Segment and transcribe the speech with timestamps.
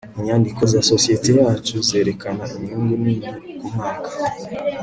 [0.19, 4.09] inyandiko za sosiyete yacu zerekana inyungu nini kumwaka